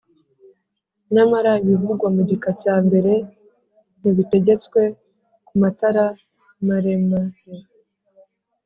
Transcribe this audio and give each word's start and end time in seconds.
Nyamara 1.13 1.51
ibivugwa 1.63 2.07
ku 2.15 2.21
gika 2.29 2.51
cya 2.61 2.75
mbere 2.85 3.13
ntibitegetswe 3.99 4.81
ku 5.47 5.53
matara 5.61 6.05
maremar 6.67 7.27